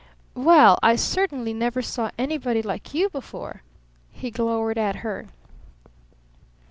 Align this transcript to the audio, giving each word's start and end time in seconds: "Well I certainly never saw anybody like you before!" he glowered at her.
"Well 0.33 0.79
I 0.81 0.95
certainly 0.95 1.53
never 1.53 1.83
saw 1.83 2.09
anybody 2.17 2.63
like 2.63 2.95
you 2.95 3.07
before!" 3.11 3.61
he 4.11 4.31
glowered 4.31 4.79
at 4.79 4.95
her. 5.05 5.27